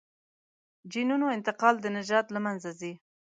[0.91, 2.93] جینونو انتقال د نژاد له منځه ځي.